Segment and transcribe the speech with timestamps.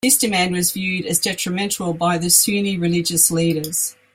[0.03, 3.95] This demand was viewed as detrimental by the Sunni religious leaders.